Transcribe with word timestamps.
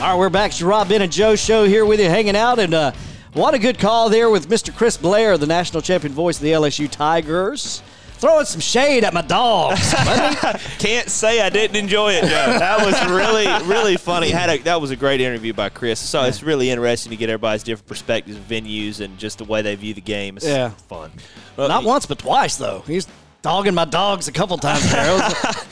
All 0.00 0.04
right, 0.04 0.14
we're 0.16 0.28
back 0.30 0.52
to 0.52 0.66
Rob 0.66 0.88
Ben 0.88 1.02
and 1.02 1.10
Joe 1.10 1.34
show 1.34 1.64
here 1.64 1.84
with 1.84 1.98
you, 1.98 2.08
hanging 2.08 2.36
out, 2.36 2.60
and 2.60 2.72
uh, 2.72 2.92
what 3.32 3.54
a 3.54 3.58
good 3.58 3.80
call 3.80 4.08
there 4.08 4.30
with 4.30 4.48
Mr. 4.48 4.74
Chris 4.74 4.96
Blair, 4.96 5.36
the 5.36 5.46
national 5.46 5.82
champion 5.82 6.12
voice 6.12 6.36
of 6.36 6.42
the 6.42 6.52
LSU 6.52 6.88
Tigers. 6.88 7.82
Throwing 8.12 8.46
some 8.46 8.60
shade 8.60 9.02
at 9.04 9.12
my 9.14 9.22
dogs. 9.22 9.92
Can't 10.78 11.08
say 11.08 11.40
I 11.40 11.50
didn't 11.50 11.76
enjoy 11.76 12.12
it, 12.14 12.22
Joe. 12.22 12.28
That 12.58 12.84
was 12.84 12.94
really, 13.12 13.46
really 13.72 13.96
funny. 13.96 14.30
Had 14.30 14.50
a, 14.50 14.58
that 14.64 14.80
was 14.80 14.90
a 14.90 14.96
great 14.96 15.20
interview 15.20 15.52
by 15.52 15.68
Chris. 15.68 16.00
So 16.00 16.22
it's 16.24 16.42
really 16.42 16.68
interesting 16.70 17.10
to 17.10 17.16
get 17.16 17.28
everybody's 17.30 17.62
different 17.62 17.86
perspectives, 17.88 18.36
venues, 18.38 19.00
and 19.00 19.18
just 19.18 19.38
the 19.38 19.44
way 19.44 19.62
they 19.62 19.74
view 19.76 19.94
the 19.94 20.00
game. 20.00 20.36
It's 20.36 20.46
Yeah. 20.46 20.70
fun. 20.70 21.12
Not 21.56 21.84
once, 21.84 22.06
but 22.06 22.18
twice 22.18 22.56
though. 22.56 22.82
He's 22.86 23.06
dogging 23.48 23.72
my 23.74 23.86
dogs 23.86 24.28
a 24.28 24.32
couple 24.32 24.58
times 24.58 24.90
there. 24.92 25.02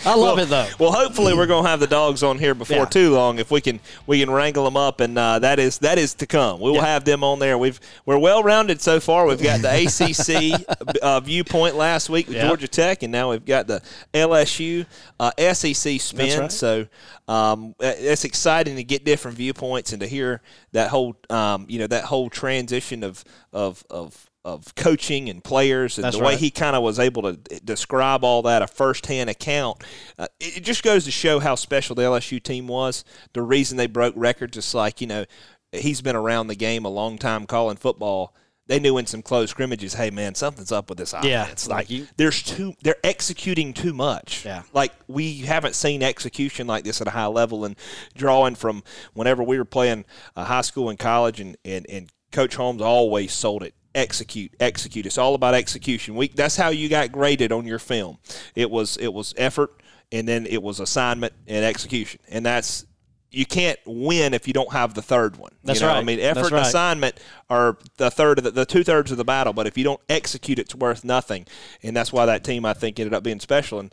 I 0.06 0.14
love 0.16 0.38
it 0.38 0.48
though. 0.48 0.66
Well, 0.78 0.92
hopefully 0.92 1.34
we're 1.34 1.46
going 1.46 1.64
to 1.64 1.68
have 1.68 1.78
the 1.78 1.86
dogs 1.86 2.22
on 2.22 2.38
here 2.38 2.54
before 2.54 2.78
Yeah. 2.78 2.84
too 2.86 3.10
long. 3.14 3.38
If 3.38 3.50
we 3.50 3.60
can, 3.60 3.80
we 4.06 4.18
can 4.18 4.30
wrangle 4.30 4.64
them 4.64 4.78
up, 4.78 5.00
and 5.00 5.18
uh, 5.18 5.38
that 5.40 5.58
is 5.58 5.78
that 5.78 5.98
is 5.98 6.14
to 6.14 6.26
come. 6.26 6.58
We 6.60 6.70
will 6.70 6.76
Yeah. 6.76 6.86
have 6.86 7.04
them 7.04 7.22
on 7.22 7.38
there. 7.38 7.58
We've 7.58 7.78
we're 8.06 8.16
well 8.18 8.42
rounded 8.42 8.80
so 8.80 8.98
far. 8.98 9.26
We've 9.26 9.42
got 9.42 9.60
the 9.60 9.68
ACC 9.68 10.66
uh, 11.02 11.20
viewpoint 11.20 11.76
last 11.76 12.08
week 12.08 12.28
with 12.28 12.36
Yeah. 12.36 12.46
Georgia 12.46 12.68
Tech, 12.68 13.02
and 13.02 13.12
now 13.12 13.30
we've 13.30 13.44
got 13.44 13.66
the 13.66 13.82
LSU 14.14 14.86
uh, 15.20 15.32
SEC 15.52 16.00
spin. 16.00 16.40
right. 16.40 16.52
So 16.52 16.86
um, 17.28 17.74
uh, 17.82 17.92
it's 17.98 18.24
exciting 18.24 18.76
to 18.76 18.84
get 18.84 19.04
different 19.04 19.36
viewpoints 19.36 19.92
and 19.92 20.00
to 20.00 20.06
hear 20.08 20.40
that 20.72 20.88
whole 20.88 21.14
um, 21.28 21.66
you 21.68 21.78
know 21.78 21.86
that 21.88 22.04
whole 22.04 22.30
transition 22.30 23.02
of 23.04 23.22
of 23.52 23.84
of 23.90 24.30
of 24.46 24.74
coaching 24.76 25.28
and 25.28 25.42
players 25.42 25.98
and 25.98 26.04
That's 26.04 26.16
the 26.16 26.22
way 26.22 26.30
right. 26.32 26.38
he 26.38 26.50
kind 26.50 26.76
of 26.76 26.82
was 26.82 26.98
able 27.00 27.22
to 27.22 27.34
describe 27.64 28.22
all 28.24 28.42
that 28.42 28.62
a 28.62 28.66
firsthand 28.68 29.28
account. 29.28 29.82
Uh, 30.18 30.28
it, 30.40 30.58
it 30.58 30.60
just 30.64 30.82
goes 30.84 31.04
to 31.04 31.10
show 31.10 31.40
how 31.40 31.56
special 31.56 31.96
the 31.96 32.02
LSU 32.02 32.40
team 32.42 32.68
was. 32.68 33.04
The 33.32 33.42
reason 33.42 33.76
they 33.76 33.88
broke 33.88 34.14
records 34.16 34.56
is 34.56 34.72
like 34.74 35.00
you 35.00 35.06
know 35.08 35.24
he's 35.72 36.00
been 36.00 36.16
around 36.16 36.46
the 36.46 36.54
game 36.54 36.84
a 36.84 36.88
long 36.88 37.18
time 37.18 37.44
calling 37.46 37.76
football. 37.76 38.34
They 38.68 38.80
knew 38.80 38.98
in 38.98 39.06
some 39.06 39.22
close 39.22 39.50
scrimmages, 39.50 39.94
hey 39.94 40.10
man, 40.10 40.34
something's 40.34 40.72
up 40.72 40.88
with 40.88 40.98
this 40.98 41.14
Yeah, 41.22 41.44
offense. 41.44 41.68
like 41.68 41.76
like 41.76 41.90
you- 41.90 42.06
there's 42.16 42.42
too, 42.42 42.74
they're 42.82 42.96
executing 43.04 43.72
too 43.72 43.92
much. 43.94 44.44
Yeah. 44.44 44.62
like 44.72 44.92
we 45.08 45.38
haven't 45.38 45.74
seen 45.76 46.02
execution 46.02 46.66
like 46.66 46.82
this 46.84 47.00
at 47.00 47.06
a 47.06 47.10
high 47.10 47.26
level. 47.26 47.64
And 47.64 47.76
drawing 48.16 48.54
from 48.56 48.82
whenever 49.14 49.42
we 49.44 49.58
were 49.58 49.64
playing 49.64 50.04
uh, 50.34 50.44
high 50.44 50.62
school 50.62 50.88
and 50.90 50.98
college, 50.98 51.40
and, 51.40 51.56
and 51.64 51.86
and 51.88 52.10
Coach 52.32 52.56
Holmes 52.56 52.82
always 52.82 53.32
sold 53.32 53.62
it. 53.62 53.74
Execute, 53.96 54.52
execute. 54.60 55.06
It's 55.06 55.18
all 55.18 55.34
about 55.34 55.54
execution. 55.54 56.14
We 56.14 56.28
that's 56.28 56.54
how 56.54 56.68
you 56.68 56.88
got 56.88 57.10
graded 57.10 57.50
on 57.50 57.66
your 57.66 57.80
film. 57.80 58.18
It 58.54 58.70
was 58.70 58.96
it 58.98 59.12
was 59.12 59.34
effort, 59.36 59.72
and 60.12 60.28
then 60.28 60.46
it 60.46 60.62
was 60.62 60.78
assignment 60.78 61.32
and 61.48 61.64
execution, 61.64 62.20
and 62.28 62.46
that's. 62.46 62.86
You 63.32 63.44
can't 63.44 63.78
win 63.84 64.32
if 64.32 64.46
you 64.46 64.54
don't 64.54 64.72
have 64.72 64.94
the 64.94 65.02
third 65.02 65.36
one. 65.36 65.50
That's 65.64 65.80
you 65.80 65.86
know? 65.86 65.92
I 65.92 66.02
mean, 66.02 66.20
effort 66.20 66.44
right. 66.44 66.52
and 66.52 66.60
assignment 66.60 67.20
are 67.50 67.76
the 67.96 68.10
third 68.10 68.38
of 68.38 68.44
the, 68.44 68.50
the 68.50 68.64
two 68.64 68.84
thirds 68.84 69.10
of 69.10 69.18
the 69.18 69.24
battle. 69.24 69.52
But 69.52 69.66
if 69.66 69.76
you 69.76 69.84
don't 69.84 70.00
execute, 70.08 70.58
it's 70.58 70.74
worth 70.74 71.04
nothing. 71.04 71.46
And 71.82 71.94
that's 71.94 72.12
why 72.12 72.24
that 72.26 72.44
team, 72.44 72.64
I 72.64 72.72
think, 72.72 72.98
ended 72.98 73.12
up 73.12 73.24
being 73.24 73.40
special. 73.40 73.80
And 73.80 73.92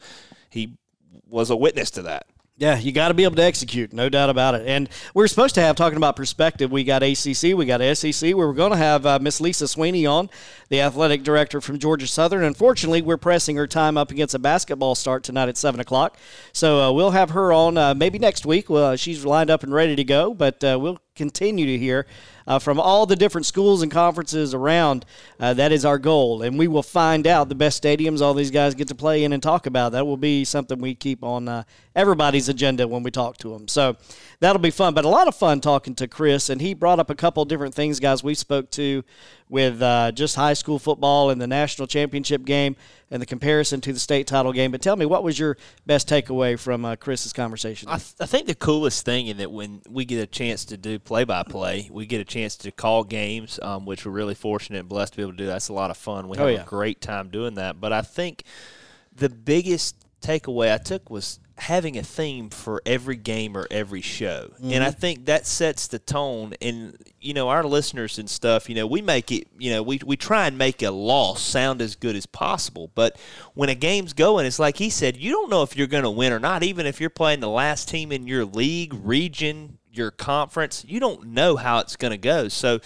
he 0.49 0.77
was 1.27 1.49
a 1.49 1.57
witness 1.57 1.91
to 1.91 2.03
that. 2.03 2.27
Yeah, 2.55 2.77
you 2.77 2.91
got 2.91 3.07
to 3.07 3.15
be 3.15 3.23
able 3.23 3.35
to 3.37 3.43
execute, 3.43 3.93
no 3.93 4.09
doubt 4.09 4.29
about 4.29 4.53
it. 4.53 4.67
And 4.67 4.87
we're 5.15 5.25
supposed 5.25 5.55
to 5.55 5.61
have 5.61 5.75
talking 5.75 5.97
about 5.97 6.15
perspective. 6.15 6.71
We 6.71 6.83
got 6.83 7.01
ACC, 7.01 7.55
we 7.57 7.65
got 7.65 7.81
SEC. 7.97 8.21
We 8.21 8.35
were 8.35 8.53
going 8.53 8.71
to 8.71 8.77
have 8.77 9.07
uh, 9.07 9.17
Miss 9.19 9.41
Lisa 9.41 9.67
Sweeney 9.67 10.05
on, 10.05 10.29
the 10.69 10.79
athletic 10.79 11.23
director 11.23 11.61
from 11.61 11.79
Georgia 11.79 12.05
Southern. 12.05 12.43
Unfortunately, 12.43 13.01
we're 13.01 13.17
pressing 13.17 13.55
her 13.55 13.65
time 13.65 13.97
up 13.97 14.11
against 14.11 14.35
a 14.35 14.39
basketball 14.39 14.93
start 14.93 15.23
tonight 15.23 15.49
at 15.49 15.57
seven 15.57 15.79
o'clock. 15.79 16.15
So 16.51 16.79
uh, 16.79 16.91
we'll 16.91 17.11
have 17.11 17.31
her 17.31 17.51
on 17.51 17.75
uh, 17.75 17.95
maybe 17.95 18.19
next 18.19 18.45
week. 18.45 18.69
Well, 18.69 18.91
uh, 18.91 18.95
she's 18.97 19.25
lined 19.25 19.49
up 19.49 19.63
and 19.63 19.73
ready 19.73 19.95
to 19.95 20.03
go, 20.03 20.35
but 20.35 20.63
uh, 20.63 20.77
we'll 20.79 20.99
continue 21.15 21.67
to 21.67 21.77
hear 21.77 22.07
uh, 22.47 22.57
from 22.57 22.79
all 22.79 23.05
the 23.05 23.15
different 23.15 23.45
schools 23.45 23.83
and 23.83 23.91
conferences 23.91 24.53
around. 24.53 25.05
Uh, 25.39 25.53
that 25.53 25.71
is 25.71 25.85
our 25.85 25.99
goal, 25.99 26.41
and 26.41 26.57
we 26.57 26.67
will 26.67 26.83
find 26.83 27.27
out 27.27 27.49
the 27.49 27.55
best 27.55 27.81
stadiums 27.81 28.21
all 28.21 28.33
these 28.33 28.49
guys 28.49 28.73
get 28.73 28.87
to 28.87 28.95
play 28.95 29.23
in 29.23 29.31
and 29.31 29.43
talk 29.43 29.67
about. 29.67 29.91
That 29.91 30.07
will 30.07 30.17
be 30.17 30.43
something 30.43 30.79
we 30.79 30.95
keep 30.95 31.23
on 31.23 31.47
uh, 31.47 31.63
everybody's 31.95 32.49
agenda 32.49 32.87
when 32.87 33.03
we 33.03 33.11
talk 33.11 33.37
to 33.37 33.49
them. 33.49 33.67
So 33.67 33.95
that'll 34.39 34.61
be 34.61 34.71
fun. 34.71 34.95
But 34.95 35.05
a 35.05 35.09
lot 35.09 35.27
of 35.27 35.35
fun 35.35 35.61
talking 35.61 35.93
to 35.95 36.07
Chris, 36.07 36.49
and 36.49 36.59
he 36.59 36.73
brought 36.73 36.99
up 36.99 37.11
a 37.11 37.15
couple 37.15 37.45
different 37.45 37.75
things, 37.75 37.99
guys. 37.99 38.23
We 38.23 38.33
spoke 38.33 38.71
to 38.71 39.03
with 39.53 39.83
uh, 39.83 40.11
just 40.11 40.35
high 40.35 40.53
school 40.53 40.79
football 40.79 41.29
and 41.29 41.39
the 41.39 41.45
national 41.45 41.85
championship 41.87 42.43
game 42.43 42.75
and 43.11 43.21
the 43.21 43.25
comparison 43.27 43.79
to 43.81 43.93
the 43.93 43.99
state 43.99 44.25
title 44.25 44.51
game. 44.51 44.71
But 44.71 44.81
tell 44.81 44.95
me, 44.95 45.05
what 45.05 45.23
was 45.23 45.37
your 45.37 45.57
best 45.85 46.09
takeaway 46.09 46.57
from 46.59 46.83
uh, 46.83 46.95
Chris's 46.95 47.33
conversation? 47.33 47.87
I, 47.87 47.97
th- 47.97 48.15
I 48.19 48.25
think 48.25 48.47
the 48.47 48.55
coolest 48.55 49.05
thing 49.05 49.27
in 49.27 49.37
that 49.37 49.51
when 49.51 49.83
we 49.87 50.05
get 50.05 50.23
a 50.23 50.25
chance 50.25 50.65
to 50.65 50.75
do 50.77 50.97
play 50.97 51.23
by 51.23 51.43
play, 51.43 51.87
we 51.91 52.07
get 52.07 52.19
a 52.19 52.25
chance 52.25 52.55
to 52.57 52.71
call 52.71 53.03
games, 53.03 53.59
um, 53.61 53.85
which 53.85 54.07
we're 54.07 54.11
really 54.11 54.33
fortunate 54.33 54.79
and 54.79 54.89
blessed 54.89 55.13
to 55.13 55.17
be 55.17 55.21
able 55.21 55.33
to 55.33 55.37
do. 55.37 55.45
That's 55.45 55.69
a 55.69 55.73
lot 55.73 55.91
of 55.91 55.97
fun. 55.97 56.29
We 56.29 56.39
Oh, 56.39 56.47
have 56.47 56.55
yeah. 56.55 56.63
a 56.63 56.65
great 56.65 56.99
time 56.99 57.29
doing 57.29 57.53
that. 57.53 57.79
But 57.79 57.93
I 57.93 58.01
think 58.01 58.45
the 59.15 59.29
biggest 59.29 60.03
takeaway 60.19 60.73
I 60.73 60.79
took 60.79 61.11
was 61.11 61.39
having 61.57 61.97
a 61.97 62.03
theme 62.03 62.49
for 62.49 62.81
every 62.85 63.15
game 63.15 63.55
or 63.55 63.67
every 63.69 64.01
show. 64.01 64.51
And 64.61 64.83
I 64.83 64.89
mm-hmm. 64.89 64.99
think 64.99 65.25
that 65.25 65.45
sets 65.45 65.87
the 65.87 65.99
tone 65.99 66.55
and 66.61 66.97
you 67.21 67.33
know 67.33 67.49
our 67.49 67.63
listeners 67.63 68.17
and 68.17 68.29
stuff, 68.29 68.69
you 68.69 68.75
know, 68.75 68.87
we 68.87 69.01
make 69.01 69.31
it, 69.31 69.47
you 69.57 69.71
know, 69.71 69.83
we 69.83 69.99
we 70.05 70.17
try 70.17 70.47
and 70.47 70.57
make 70.57 70.81
a 70.81 70.89
loss 70.91 71.41
sound 71.41 71.81
as 71.81 71.95
good 71.95 72.15
as 72.15 72.25
possible, 72.25 72.91
but 72.95 73.17
when 73.53 73.69
a 73.69 73.75
game's 73.75 74.13
going, 74.13 74.45
it's 74.45 74.59
like 74.59 74.77
he 74.77 74.89
said, 74.89 75.15
you 75.15 75.31
don't 75.31 75.49
know 75.49 75.61
if 75.61 75.77
you're 75.77 75.87
going 75.87 76.03
to 76.03 76.09
win 76.09 76.33
or 76.33 76.39
not 76.39 76.63
even 76.63 76.85
if 76.85 76.99
you're 76.99 77.09
playing 77.09 77.39
the 77.39 77.49
last 77.49 77.87
team 77.87 78.11
in 78.11 78.25
your 78.25 78.45
league, 78.45 78.93
region, 78.93 79.77
your 79.91 80.11
conference, 80.11 80.83
you 80.87 80.99
don't 80.99 81.27
know 81.27 81.55
how 81.55 81.79
it's 81.79 81.95
going 81.95 82.11
to 82.11 82.17
go. 82.17 82.47
So 82.47 82.79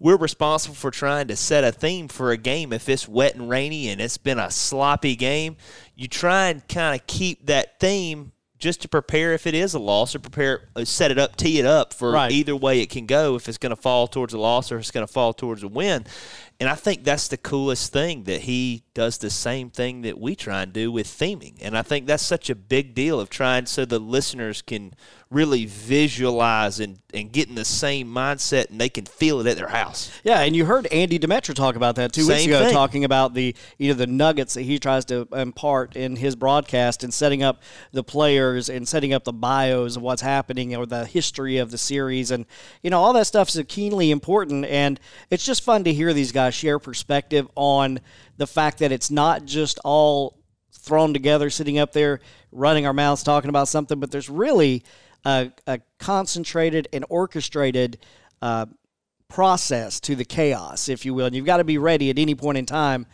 we're 0.00 0.16
responsible 0.16 0.74
for 0.74 0.90
trying 0.90 1.28
to 1.28 1.36
set 1.36 1.64
a 1.64 1.72
theme 1.72 2.08
for 2.08 2.30
a 2.30 2.36
game. 2.36 2.72
If 2.72 2.88
it's 2.88 3.08
wet 3.08 3.34
and 3.34 3.48
rainy 3.48 3.88
and 3.88 4.00
it's 4.00 4.18
been 4.18 4.38
a 4.38 4.50
sloppy 4.50 5.16
game, 5.16 5.56
you 5.96 6.08
try 6.08 6.48
and 6.48 6.66
kind 6.68 7.00
of 7.00 7.06
keep 7.06 7.46
that 7.46 7.80
theme 7.80 8.32
just 8.58 8.82
to 8.82 8.88
prepare 8.88 9.34
if 9.34 9.46
it 9.46 9.54
is 9.54 9.74
a 9.74 9.78
loss 9.78 10.14
or 10.16 10.18
prepare 10.18 10.68
uh, 10.74 10.84
set 10.84 11.10
it 11.12 11.18
up, 11.18 11.36
tee 11.36 11.60
it 11.60 11.66
up 11.66 11.92
for 11.94 12.10
Right. 12.10 12.32
either 12.32 12.56
way 12.56 12.80
it 12.80 12.90
can 12.90 13.06
go. 13.06 13.36
If 13.36 13.48
it's 13.48 13.58
going 13.58 13.70
to 13.70 13.76
fall 13.80 14.08
towards 14.08 14.34
a 14.34 14.38
loss 14.38 14.72
or 14.72 14.78
it's 14.78 14.90
going 14.90 15.06
to 15.06 15.12
fall 15.12 15.32
towards 15.32 15.62
a 15.62 15.68
win, 15.68 16.04
and 16.60 16.68
I 16.68 16.74
think 16.74 17.04
that's 17.04 17.28
the 17.28 17.36
coolest 17.36 17.92
thing 17.92 18.24
that 18.24 18.42
he 18.42 18.82
does 18.94 19.18
the 19.18 19.30
same 19.30 19.70
thing 19.70 20.02
that 20.02 20.18
we 20.18 20.34
try 20.34 20.62
and 20.62 20.72
do 20.72 20.90
with 20.90 21.06
theming, 21.06 21.54
and 21.60 21.76
I 21.76 21.82
think 21.82 22.06
that's 22.06 22.24
such 22.24 22.50
a 22.50 22.54
big 22.54 22.94
deal 22.94 23.20
of 23.20 23.30
trying 23.30 23.66
so 23.66 23.84
the 23.84 23.98
listeners 23.98 24.62
can 24.62 24.94
really 25.30 25.66
visualize 25.66 26.80
and, 26.80 27.00
and 27.12 27.30
get 27.30 27.48
in 27.48 27.54
the 27.54 27.64
same 27.64 28.08
mindset 28.08 28.70
and 28.70 28.80
they 28.80 28.88
can 28.88 29.04
feel 29.04 29.40
it 29.40 29.46
at 29.46 29.58
their 29.58 29.68
house. 29.68 30.10
Yeah, 30.24 30.40
and 30.40 30.56
you 30.56 30.64
heard 30.64 30.86
Andy 30.86 31.18
Demetra 31.18 31.54
talk 31.54 31.76
about 31.76 31.96
that 31.96 32.12
two 32.14 32.26
weeks 32.26 32.44
Same 32.44 32.50
ago, 32.50 32.64
thing. 32.64 32.72
talking 32.72 33.04
about 33.04 33.34
the 33.34 33.54
you 33.76 33.88
know 33.88 33.94
the 33.94 34.06
nuggets 34.06 34.54
that 34.54 34.62
he 34.62 34.78
tries 34.78 35.04
to 35.06 35.28
impart 35.32 35.96
in 35.96 36.16
his 36.16 36.34
broadcast 36.34 37.04
and 37.04 37.12
setting 37.12 37.42
up 37.42 37.62
the 37.92 38.02
players 38.02 38.70
and 38.70 38.88
setting 38.88 39.12
up 39.12 39.24
the 39.24 39.32
bios 39.32 39.96
of 39.96 40.02
what's 40.02 40.22
happening 40.22 40.74
or 40.74 40.86
the 40.86 41.04
history 41.04 41.58
of 41.58 41.70
the 41.70 41.78
series 41.78 42.30
and 42.30 42.46
you 42.82 42.88
know 42.88 43.00
all 43.00 43.12
that 43.12 43.26
stuff 43.26 43.50
is 43.50 43.62
keenly 43.68 44.10
important 44.10 44.64
and 44.64 44.98
it's 45.30 45.44
just 45.44 45.62
fun 45.62 45.84
to 45.84 45.92
hear 45.92 46.14
these 46.14 46.32
guys 46.32 46.47
share 46.52 46.78
perspective 46.78 47.48
on 47.54 48.00
the 48.36 48.46
fact 48.46 48.78
that 48.78 48.92
it's 48.92 49.10
not 49.10 49.44
just 49.44 49.78
all 49.84 50.38
thrown 50.72 51.12
together, 51.12 51.50
sitting 51.50 51.78
up 51.78 51.92
there, 51.92 52.20
running 52.52 52.86
our 52.86 52.92
mouths, 52.92 53.22
talking 53.22 53.50
about 53.50 53.68
something, 53.68 54.00
but 54.00 54.10
there's 54.10 54.30
really 54.30 54.82
a, 55.24 55.50
a 55.66 55.80
concentrated 55.98 56.88
and 56.92 57.04
orchestrated 57.08 57.98
uh, 58.40 58.66
process 59.28 60.00
to 60.00 60.16
the 60.16 60.24
chaos, 60.24 60.88
if 60.88 61.04
you 61.04 61.14
will. 61.14 61.26
And 61.26 61.36
you've 61.36 61.46
got 61.46 61.58
to 61.58 61.64
be 61.64 61.78
ready 61.78 62.10
at 62.10 62.18
any 62.18 62.34
point 62.34 62.58
in 62.58 62.66
time 62.66 63.06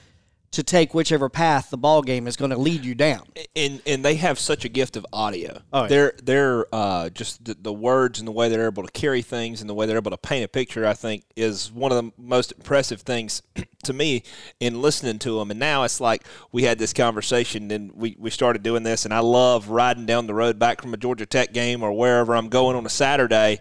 to 0.55 0.63
take 0.63 0.95
whichever 0.95 1.29
path 1.29 1.71
the 1.71 1.77
ball 1.77 2.01
game 2.01 2.29
is 2.29 2.37
going 2.37 2.53
to 2.53 2.57
lead 2.57 2.85
you 2.85 2.95
down. 2.95 3.27
and 3.57 3.83
and 3.87 4.05
they 4.05 4.15
have 4.15 4.39
such 4.39 4.65
a 4.65 4.69
gift 4.69 4.97
of 4.97 5.05
audio. 5.13 5.61
Oh, 5.73 5.83
yeah. 5.83 5.89
They're 5.89 6.15
they're 6.23 6.67
uh, 6.73 7.11
just 7.11 7.45
the, 7.45 7.57
the 7.61 7.73
words 7.73 8.21
and 8.21 8.29
the 8.29 8.33
way 8.33 8.49
they're 8.49 8.67
able 8.67 8.85
to 8.85 8.93
carry 8.93 9.21
things 9.21 9.61
and 9.61 9.69
the 9.69 9.75
way 9.75 9.87
they're 9.87 9.97
able 9.97 10.13
to 10.13 10.17
paint 10.17 10.45
a 10.45 10.49
picture. 10.49 10.87
I 10.87 10.95
think 10.95 11.25
is 11.35 11.73
one 11.73 11.91
of 11.91 12.03
the 12.03 12.13
most 12.17 12.53
impressive 12.53 13.01
things 13.03 13.43
to 13.85 13.93
me 13.93 14.23
in 14.61 14.81
listening 14.81 15.19
to 15.21 15.39
them. 15.39 15.51
And 15.51 15.59
now 15.59 15.83
it's 15.83 16.01
like 16.01 16.25
we 16.53 16.63
had 16.63 16.79
this 16.79 16.93
conversation 16.93 17.71
and 17.73 17.93
we 17.93 18.17
we 18.19 18.31
started 18.31 18.63
doing 18.63 18.85
this, 18.85 19.05
and 19.05 19.13
I 19.13 19.21
love 19.21 19.71
riding 19.71 20.07
down 20.07 20.29
the 20.29 20.35
road 20.35 20.59
back 20.59 20.81
from 20.81 20.95
a 20.95 20.97
Georgia 20.97 21.27
Tech 21.27 21.53
game 21.53 21.83
or 21.83 21.93
wherever 21.93 22.37
I'm 22.37 22.49
going 22.49 22.77
on 22.77 22.87
a 22.87 22.91
Saturday. 22.91 23.59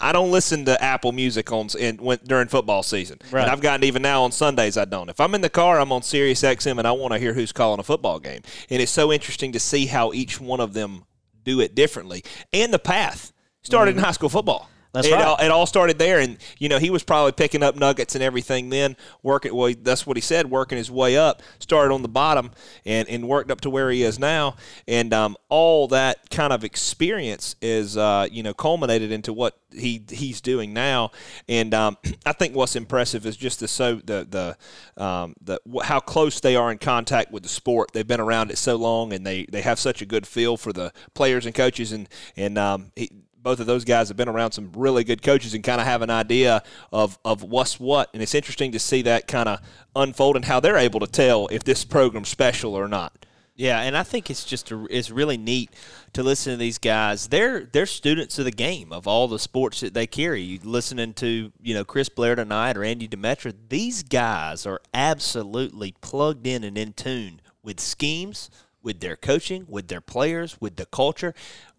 I 0.00 0.12
don't 0.12 0.30
listen 0.30 0.64
to 0.64 0.82
Apple 0.82 1.12
Music 1.12 1.52
on 1.52 1.68
in, 1.78 1.96
when, 1.98 2.18
during 2.24 2.48
football 2.48 2.82
season, 2.82 3.18
Right. 3.30 3.42
and 3.42 3.50
I've 3.50 3.60
gotten 3.60 3.84
even 3.84 4.02
now 4.02 4.22
on 4.22 4.32
Sundays. 4.32 4.76
I 4.76 4.84
don't. 4.84 5.08
If 5.08 5.20
I'm 5.20 5.34
in 5.34 5.40
the 5.40 5.50
car, 5.50 5.78
I'm 5.78 5.92
on 5.92 6.02
Sirius 6.02 6.42
XM, 6.42 6.78
and 6.78 6.86
I 6.86 6.92
want 6.92 7.12
to 7.12 7.18
hear 7.18 7.34
who's 7.34 7.52
calling 7.52 7.80
a 7.80 7.82
football 7.82 8.18
game. 8.18 8.42
And 8.70 8.80
it's 8.80 8.92
so 8.92 9.12
interesting 9.12 9.52
to 9.52 9.60
see 9.60 9.86
how 9.86 10.12
each 10.12 10.40
one 10.40 10.60
of 10.60 10.72
them 10.72 11.04
do 11.44 11.60
it 11.60 11.74
differently, 11.74 12.24
and 12.52 12.72
the 12.72 12.78
path 12.78 13.32
started 13.62 13.92
in 13.92 13.96
mm-hmm. 13.98 14.06
high 14.06 14.12
school 14.12 14.28
football. 14.28 14.70
That's 14.92 15.06
it, 15.06 15.12
right. 15.12 15.24
all, 15.24 15.36
it 15.36 15.50
all 15.50 15.66
started 15.66 15.98
there, 15.98 16.18
and 16.18 16.36
you 16.58 16.68
know 16.68 16.78
he 16.78 16.90
was 16.90 17.04
probably 17.04 17.32
picking 17.32 17.62
up 17.62 17.76
nuggets 17.76 18.14
and 18.14 18.24
everything. 18.24 18.70
Then 18.70 18.96
working, 19.22 19.54
well, 19.54 19.72
that's 19.82 20.06
what 20.06 20.16
he 20.16 20.20
said, 20.20 20.50
working 20.50 20.78
his 20.78 20.90
way 20.90 21.16
up. 21.16 21.42
Started 21.60 21.94
on 21.94 22.02
the 22.02 22.08
bottom 22.08 22.50
and, 22.84 23.08
and 23.08 23.28
worked 23.28 23.50
up 23.50 23.60
to 23.60 23.70
where 23.70 23.90
he 23.90 24.02
is 24.02 24.18
now, 24.18 24.56
and 24.88 25.14
um, 25.14 25.36
all 25.48 25.86
that 25.88 26.30
kind 26.30 26.52
of 26.52 26.64
experience 26.64 27.54
is 27.62 27.96
uh, 27.96 28.26
you 28.30 28.42
know 28.42 28.52
culminated 28.52 29.12
into 29.12 29.32
what 29.32 29.56
he 29.72 30.02
he's 30.10 30.40
doing 30.40 30.72
now. 30.72 31.12
And 31.48 31.72
um, 31.72 31.96
I 32.26 32.32
think 32.32 32.56
what's 32.56 32.74
impressive 32.74 33.26
is 33.26 33.36
just 33.36 33.60
the 33.60 33.68
so 33.68 33.96
the 33.96 34.56
the 34.96 35.02
um, 35.02 35.34
the 35.40 35.60
how 35.84 36.00
close 36.00 36.40
they 36.40 36.56
are 36.56 36.72
in 36.72 36.78
contact 36.78 37.30
with 37.30 37.44
the 37.44 37.48
sport. 37.48 37.90
They've 37.92 38.06
been 38.06 38.20
around 38.20 38.50
it 38.50 38.58
so 38.58 38.74
long, 38.74 39.12
and 39.12 39.24
they 39.24 39.46
they 39.46 39.62
have 39.62 39.78
such 39.78 40.02
a 40.02 40.06
good 40.06 40.26
feel 40.26 40.56
for 40.56 40.72
the 40.72 40.92
players 41.14 41.46
and 41.46 41.54
coaches, 41.54 41.92
and 41.92 42.08
and 42.36 42.58
um, 42.58 42.92
he, 42.96 43.10
both 43.42 43.60
of 43.60 43.66
those 43.66 43.84
guys 43.84 44.08
have 44.08 44.16
been 44.16 44.28
around 44.28 44.52
some 44.52 44.70
really 44.74 45.04
good 45.04 45.22
coaches 45.22 45.54
and 45.54 45.64
kind 45.64 45.80
of 45.80 45.86
have 45.86 46.02
an 46.02 46.10
idea 46.10 46.62
of, 46.92 47.18
of 47.24 47.42
what's 47.42 47.80
what. 47.80 48.10
And 48.12 48.22
it's 48.22 48.34
interesting 48.34 48.72
to 48.72 48.78
see 48.78 49.02
that 49.02 49.26
kind 49.26 49.48
of 49.48 49.60
unfold 49.96 50.36
and 50.36 50.44
how 50.44 50.60
they're 50.60 50.76
able 50.76 51.00
to 51.00 51.06
tell 51.06 51.48
if 51.48 51.64
this 51.64 51.84
program's 51.84 52.28
special 52.28 52.74
or 52.74 52.88
not. 52.88 53.26
Yeah, 53.60 53.82
and 53.82 53.94
I 53.94 54.04
think 54.04 54.30
it's 54.30 54.44
just 54.44 54.70
a, 54.70 54.86
it's 54.88 55.10
really 55.10 55.36
neat 55.36 55.70
to 56.14 56.22
listen 56.22 56.54
to 56.54 56.56
these 56.56 56.78
guys. 56.78 57.28
They're 57.28 57.66
they're 57.66 57.84
students 57.84 58.38
of 58.38 58.46
the 58.46 58.50
game 58.50 58.90
of 58.90 59.06
all 59.06 59.28
the 59.28 59.38
sports 59.38 59.80
that 59.80 59.92
they 59.92 60.06
carry. 60.06 60.40
You 60.40 60.60
listening 60.62 61.12
to 61.14 61.52
you 61.60 61.74
know 61.74 61.84
Chris 61.84 62.08
Blair 62.08 62.34
tonight 62.34 62.78
or 62.78 62.84
Andy 62.84 63.06
Demetra. 63.06 63.52
These 63.68 64.02
guys 64.02 64.64
are 64.64 64.80
absolutely 64.94 65.94
plugged 66.00 66.46
in 66.46 66.64
and 66.64 66.78
in 66.78 66.94
tune 66.94 67.42
with 67.62 67.80
schemes, 67.80 68.48
with 68.82 69.00
their 69.00 69.16
coaching, 69.16 69.66
with 69.68 69.88
their 69.88 70.00
players, 70.00 70.56
with 70.58 70.76
the 70.76 70.86
culture. 70.86 71.34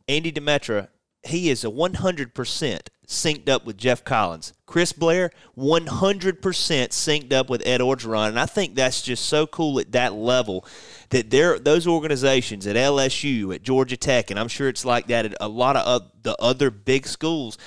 Andy 0.07 0.31
Demetra 0.31 0.89
he 1.23 1.49
is 1.49 1.63
a 1.63 1.67
100% 1.67 2.81
synced 3.07 3.49
up 3.49 3.65
with 3.65 3.77
Geoff 3.77 4.03
Collins. 4.03 4.53
Chris 4.65 4.93
Blair, 4.93 5.31
100% 5.57 6.39
synced 6.39 7.33
up 7.33 7.49
with 7.49 7.61
Ed 7.65 7.81
Orgeron. 7.81 8.29
And 8.29 8.39
I 8.39 8.45
think 8.45 8.75
that's 8.75 9.01
just 9.01 9.25
so 9.25 9.45
cool 9.45 9.79
at 9.79 9.91
that 9.91 10.13
level 10.13 10.65
that 11.09 11.29
there 11.29 11.59
those 11.59 11.85
organizations 11.85 12.65
at 12.65 12.75
LSU, 12.75 13.53
at 13.53 13.63
Georgia 13.63 13.97
Tech, 13.97 14.31
and 14.31 14.39
I'm 14.39 14.47
sure 14.47 14.69
it's 14.69 14.85
like 14.85 15.07
that 15.07 15.25
at 15.25 15.35
a 15.41 15.47
lot 15.47 15.75
of 15.75 16.09
the 16.23 16.35
other 16.41 16.71
big 16.71 17.05
schools. 17.05 17.57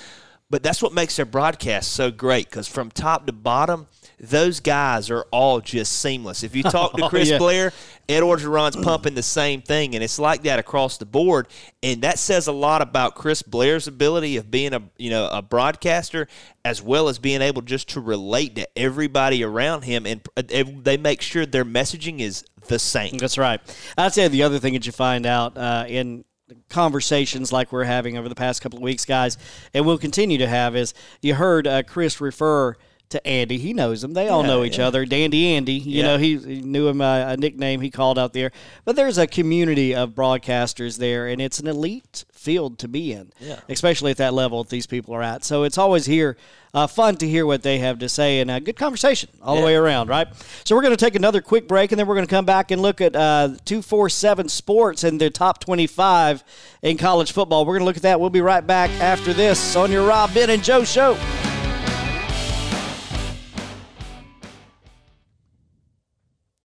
But 0.49 0.61
that's 0.61 0.81
what 0.81 0.93
makes 0.93 1.15
their 1.15 1.25
broadcast 1.25 1.91
so 1.91 2.11
great 2.11 2.49
because 2.49 2.67
from 2.67 2.91
top 2.91 3.25
to 3.25 3.33
bottom, 3.33 3.87
those 4.19 4.59
guys 4.59 5.09
are 5.09 5.25
all 5.31 5.59
just 5.59 5.99
seamless. 5.99 6.43
If 6.43 6.55
you 6.55 6.61
talk 6.63 6.93
to 6.93 7.09
Chris 7.09 7.29
yeah. 7.29 7.39
Blair, 7.39 7.73
Ed 8.07 8.21
Orgeron's 8.21 8.75
pumping 8.75 9.15
the 9.15 9.23
same 9.23 9.63
thing, 9.63 9.95
and 9.95 10.03
it's 10.03 10.19
like 10.19 10.43
that 10.43 10.59
across 10.59 10.97
the 10.97 11.05
board. 11.05 11.47
And 11.81 12.03
that 12.03 12.19
says 12.19 12.45
a 12.45 12.51
lot 12.51 12.83
about 12.83 13.15
Chris 13.15 13.41
Blair's 13.41 13.87
ability 13.87 14.37
of 14.37 14.51
being 14.51 14.73
a 14.73 14.83
you 14.97 15.09
know 15.09 15.27
a 15.27 15.41
broadcaster, 15.41 16.27
as 16.63 16.79
well 16.79 17.09
as 17.09 17.17
being 17.17 17.41
able 17.41 17.63
just 17.63 17.89
to 17.89 17.99
relate 17.99 18.55
to 18.55 18.67
everybody 18.77 19.43
around 19.43 19.81
him, 19.81 20.05
and 20.05 20.21
uh, 20.37 20.43
they 20.45 20.97
make 20.97 21.21
sure 21.21 21.47
their 21.47 21.65
messaging 21.65 22.19
is 22.19 22.45
the 22.67 22.77
same. 22.77 23.17
That's 23.17 23.39
right. 23.39 23.59
I'd 23.97 24.13
say 24.13 24.27
the 24.27 24.43
other 24.43 24.59
thing 24.59 24.73
that 24.73 24.85
you 24.85 24.91
find 24.91 25.25
out 25.25 25.57
uh, 25.57 25.85
in 25.87 26.23
conversations 26.69 27.51
like 27.51 27.71
we're 27.71 27.83
having 27.83 28.17
over 28.17 28.29
the 28.29 28.35
past 28.35 28.61
couple 28.61 28.77
of 28.77 28.83
weeks, 28.83 29.05
guys, 29.05 29.37
and 29.73 29.85
we'll 29.85 29.97
continue 29.97 30.37
to 30.37 30.47
have, 30.47 30.75
is 30.75 30.93
you 31.21 31.35
heard 31.35 31.67
uh, 31.67 31.83
Chris 31.83 32.21
refer 32.21 32.75
to 33.09 33.25
Andy. 33.27 33.57
He 33.57 33.73
knows 33.73 34.03
him. 34.03 34.13
They 34.13 34.27
all 34.29 34.41
Yeah, 34.41 34.47
know 34.47 34.63
each 34.63 34.77
yeah. 34.77 34.87
other. 34.87 35.05
Dandy 35.05 35.53
Andy. 35.55 35.73
You 35.73 35.99
Yeah. 36.01 36.03
know, 36.07 36.17
he, 36.17 36.37
he 36.37 36.61
knew 36.61 36.87
him 36.87 37.01
uh, 37.01 37.25
a 37.27 37.37
nickname 37.37 37.81
he 37.81 37.89
called 37.89 38.17
out 38.19 38.33
there. 38.33 38.51
But 38.83 38.95
there's 38.95 39.17
a 39.17 39.27
community 39.27 39.93
of 39.95 40.11
broadcasters 40.11 40.97
there, 40.97 41.27
and 41.27 41.41
it's 41.41 41.59
an 41.59 41.67
elite 41.67 42.25
field 42.31 42.77
to 42.79 42.87
be 42.87 43.11
in, 43.13 43.31
Yeah. 43.39 43.59
especially 43.69 44.11
at 44.11 44.17
that 44.17 44.33
level 44.33 44.63
that 44.63 44.69
these 44.69 44.87
people 44.87 45.13
are 45.15 45.23
at. 45.23 45.43
So 45.43 45.63
it's 45.63 45.77
always 45.77 46.05
here 46.05 46.37
uh, 46.73 46.85
fun 46.87 47.15
to 47.15 47.25
hear 47.27 47.45
what 47.45 47.63
they 47.63 47.77
have 47.79 47.99
to 47.99 48.09
say 48.09 48.41
and 48.41 48.51
a 48.51 48.59
good 48.59 48.75
conversation 48.75 49.29
all 49.41 49.55
the 49.55 49.61
way 49.61 49.75
around, 49.75 50.09
right? 50.09 50.27
So 50.65 50.75
we're 50.75 50.81
going 50.81 50.95
to 50.95 50.97
take 51.05 51.15
another 51.15 51.39
quick 51.39 51.69
break, 51.69 51.93
and 51.93 51.97
then 51.99 52.05
we're 52.05 52.15
going 52.15 52.27
to 52.27 52.29
come 52.29 52.43
back 52.45 52.69
and 52.69 52.81
look 52.81 52.99
at 52.99 53.15
uh, 53.15 53.49
247 53.63 54.49
Sports 54.49 55.03
and 55.05 55.21
their 55.21 55.29
top 55.29 55.59
25 55.59 56.43
in 56.81 56.97
college 56.97 57.31
football. 57.31 57.65
We're 57.65 57.75
going 57.75 57.81
to 57.81 57.85
look 57.85 57.95
at 57.97 58.03
that. 58.03 58.19
We'll 58.19 58.29
be 58.29 58.41
right 58.41 58.65
back 58.65 58.89
after 58.99 59.31
this 59.33 59.75
on 59.77 59.89
your 59.91 60.05
Rob 60.05 60.33
Ben 60.33 60.49
and 60.49 60.61
Joe 60.63 60.83
show. 60.83 61.17